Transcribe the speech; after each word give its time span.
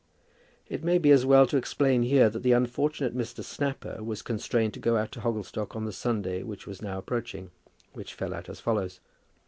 It 0.67 0.83
may 0.83 0.97
be 0.97 1.11
as 1.11 1.27
well 1.27 1.45
to 1.45 1.57
explain 1.57 2.01
here 2.01 2.27
that 2.27 2.41
the 2.41 2.53
unfortunate 2.53 3.15
Mr. 3.15 3.43
Snapper 3.43 4.03
was 4.03 4.23
constrained 4.23 4.73
to 4.73 4.79
go 4.79 4.97
out 4.97 5.11
to 5.11 5.19
Hogglestock 5.19 5.75
on 5.75 5.85
the 5.85 5.91
Sunday 5.93 6.41
which 6.41 6.65
was 6.65 6.81
now 6.81 6.97
approaching, 6.97 7.51
which 7.93 8.15
fell 8.15 8.33
out 8.33 8.49
as 8.49 8.59
follows. 8.59 8.99